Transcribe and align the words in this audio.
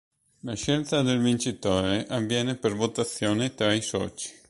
La 0.39 0.55
scelta 0.55 1.03
del 1.03 1.19
vincitore 1.21 2.07
avviene 2.09 2.55
per 2.55 2.73
votazione 2.73 3.53
tra 3.53 3.71
i 3.71 3.83
soci. 3.83 4.29